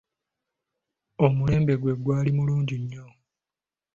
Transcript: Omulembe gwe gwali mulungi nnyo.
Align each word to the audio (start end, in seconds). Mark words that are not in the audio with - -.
Omulembe 1.25 1.73
gwe 1.81 1.93
gwali 2.03 2.31
mulungi 2.37 2.75
nnyo. 2.81 3.05